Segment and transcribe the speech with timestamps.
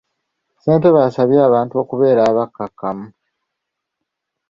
[0.57, 3.07] Ssentebe abasabye abantu okubeera abakkakkamu.